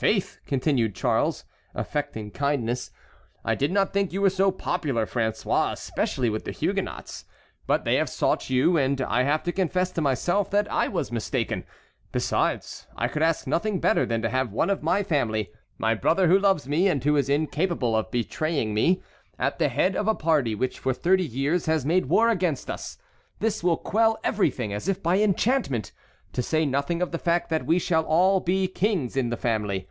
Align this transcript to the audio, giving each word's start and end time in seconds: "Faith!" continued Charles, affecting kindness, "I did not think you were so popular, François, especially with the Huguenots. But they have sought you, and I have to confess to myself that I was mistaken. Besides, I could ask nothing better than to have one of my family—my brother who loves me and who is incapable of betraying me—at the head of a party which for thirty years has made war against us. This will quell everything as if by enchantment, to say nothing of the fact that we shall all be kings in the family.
"Faith!" 0.00 0.40
continued 0.46 0.94
Charles, 0.94 1.44
affecting 1.74 2.30
kindness, 2.30 2.90
"I 3.44 3.54
did 3.54 3.70
not 3.70 3.92
think 3.92 4.14
you 4.14 4.22
were 4.22 4.30
so 4.30 4.50
popular, 4.50 5.04
François, 5.04 5.72
especially 5.72 6.30
with 6.30 6.46
the 6.46 6.52
Huguenots. 6.52 7.26
But 7.66 7.84
they 7.84 7.96
have 7.96 8.08
sought 8.08 8.48
you, 8.48 8.78
and 8.78 8.98
I 9.02 9.24
have 9.24 9.42
to 9.42 9.52
confess 9.52 9.90
to 9.92 10.00
myself 10.00 10.50
that 10.52 10.72
I 10.72 10.88
was 10.88 11.12
mistaken. 11.12 11.64
Besides, 12.12 12.86
I 12.96 13.08
could 13.08 13.20
ask 13.20 13.46
nothing 13.46 13.78
better 13.78 14.06
than 14.06 14.22
to 14.22 14.30
have 14.30 14.52
one 14.54 14.70
of 14.70 14.82
my 14.82 15.02
family—my 15.02 15.94
brother 15.96 16.28
who 16.28 16.38
loves 16.38 16.66
me 16.66 16.88
and 16.88 17.04
who 17.04 17.14
is 17.16 17.28
incapable 17.28 17.94
of 17.94 18.10
betraying 18.10 18.72
me—at 18.72 19.58
the 19.58 19.68
head 19.68 19.96
of 19.96 20.08
a 20.08 20.14
party 20.14 20.54
which 20.54 20.78
for 20.78 20.94
thirty 20.94 21.26
years 21.26 21.66
has 21.66 21.84
made 21.84 22.06
war 22.06 22.30
against 22.30 22.70
us. 22.70 22.96
This 23.40 23.62
will 23.62 23.76
quell 23.76 24.18
everything 24.24 24.72
as 24.72 24.88
if 24.88 25.02
by 25.02 25.18
enchantment, 25.18 25.92
to 26.32 26.42
say 26.44 26.64
nothing 26.64 27.02
of 27.02 27.10
the 27.10 27.18
fact 27.18 27.48
that 27.50 27.66
we 27.66 27.76
shall 27.76 28.04
all 28.04 28.38
be 28.38 28.68
kings 28.68 29.16
in 29.16 29.30
the 29.30 29.36
family. 29.36 29.88